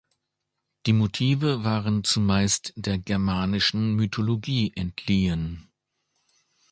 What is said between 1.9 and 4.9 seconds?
zumeist der germanischen Mythologie